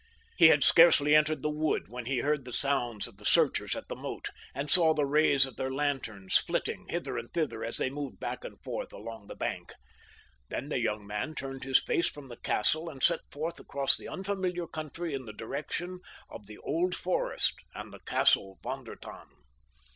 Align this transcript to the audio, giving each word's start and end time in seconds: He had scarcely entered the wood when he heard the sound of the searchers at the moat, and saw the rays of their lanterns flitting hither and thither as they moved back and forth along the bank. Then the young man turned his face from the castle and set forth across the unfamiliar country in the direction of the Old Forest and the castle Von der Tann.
He 0.35 0.47
had 0.47 0.63
scarcely 0.63 1.13
entered 1.15 1.43
the 1.43 1.51
wood 1.51 1.87
when 1.87 2.05
he 2.07 2.21
heard 2.21 2.43
the 2.43 2.51
sound 2.51 3.05
of 3.07 3.17
the 3.17 3.23
searchers 3.23 3.75
at 3.75 3.87
the 3.87 3.95
moat, 3.95 4.29
and 4.55 4.67
saw 4.67 4.95
the 4.95 5.05
rays 5.05 5.45
of 5.45 5.57
their 5.57 5.69
lanterns 5.71 6.35
flitting 6.37 6.87
hither 6.89 7.19
and 7.19 7.31
thither 7.31 7.63
as 7.63 7.77
they 7.77 7.91
moved 7.91 8.19
back 8.19 8.43
and 8.43 8.59
forth 8.63 8.91
along 8.91 9.27
the 9.27 9.35
bank. 9.35 9.73
Then 10.49 10.69
the 10.69 10.79
young 10.79 11.05
man 11.05 11.35
turned 11.35 11.65
his 11.65 11.77
face 11.79 12.09
from 12.09 12.29
the 12.29 12.37
castle 12.41 12.89
and 12.89 13.03
set 13.03 13.19
forth 13.29 13.59
across 13.59 13.95
the 13.95 14.07
unfamiliar 14.07 14.65
country 14.65 15.13
in 15.13 15.25
the 15.25 15.33
direction 15.33 15.99
of 16.31 16.47
the 16.47 16.57
Old 16.57 16.95
Forest 16.95 17.53
and 17.75 17.93
the 17.93 17.99
castle 17.99 18.57
Von 18.63 18.83
der 18.85 18.95
Tann. 18.95 19.27